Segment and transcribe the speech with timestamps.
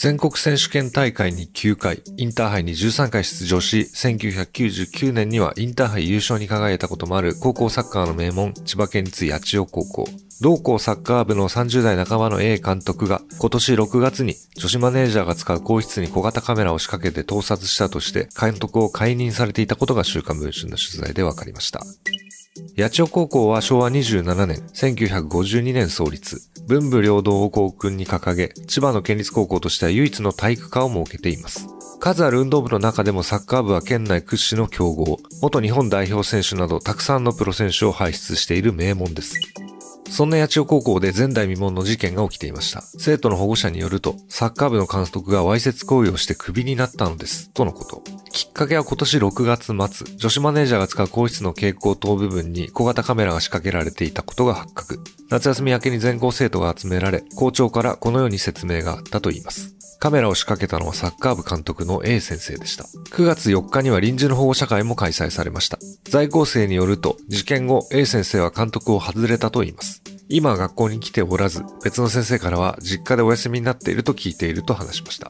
[0.00, 10.08] 全国選手権大会に9回、インターハイに13回出場し、1999年にはインターハイ優勝に輝いたこともある高校サッカーの名門、千葉県立八千代高校。
[10.40, 21.80] 同校サッカー部の30代半ばの A 監督が今年6月に女子マネージャーが使う更衣室に小型カメラを仕掛けて盗撮したとして監督を解任されていたことが週刊文春の取材で分かりました。
[22.76, 26.40] 八千代高校は昭和27年、1952年創立。
[26.66, 31.66] 文武両道を校訓に掲げ、千葉の県立高校としては唯一の体育科を設けています。
[32.00, 39.34] 数ある運動部の中でもサッカー部は県内屈指の強豪、元日本代表選手などたくさんのプロ選手を輩出している名門です。
[40.10, 42.82] そんな八千代高校で前代未聞の事件が起きていました。
[42.82, 48.02] 生徒の保護者によると、サッカー部の監督がわいせつ行為をしてクビになったのです、とのこと。
[48.32, 55.00] きっかけは今年6月末、女子マネージャーが使う更衣室の蛍光灯部分に小型カメラが仕掛けられていたことが発覚。
[55.30, 59.78] 夏休み明けに全校生徒が集められ、校長からこのように説明があったといいます。
[60.00, 62.84] カメラを仕掛けたのはサッカー部監督の A 先生でした。
[62.84, 65.78] 9月4日には臨時の保護者会も開催されました。
[66.04, 70.02] 在校生によると、事件後 A 先生は監督を外れたといいます。
[70.28, 75.28] 今学校に来ておらず、別の先生からは実家でお休みになっていると聞いていると話しました。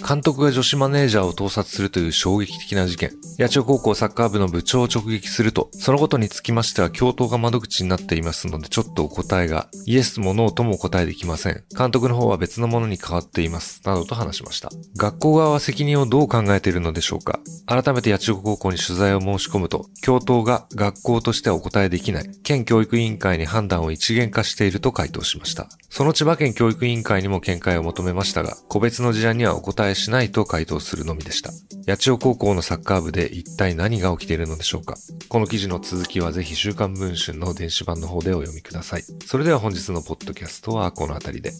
[0.00, 3.10] 監督が女子マネージャーを盗撮するという衝撃的な事件。
[3.38, 11.64] 八千代高校サッカー部の部長を直撃すると、そのことにつきましては教頭が窓口になっていますので、ちょっとお答えが、イエスもノーともお答えできません。
[11.76, 13.82] 監督の方は別のものに変わっています。
[13.84, 14.70] などと話しました。
[14.96, 25.68] 学校側は責任をどう考えているのでしょうか改めて八千代高校に取材を申し込むと、教頭が学校としてはお答えできない、県教育委員会に判断を一元化していると回答しました。
[25.88, 31.50] その千葉県教育委員会にも見解を求めましたが、個別の事案にはお答ええしないと回答するのみでした。
[31.86, 34.94] 八千代高校のサッカー部で一体何が起きているのでしょうか
[35.28, 39.02] この記事の続きはぜひ週刊文春の電子版の方でお読みください。
[39.24, 41.52] それでは本日のポッドキャストはこの辺りで。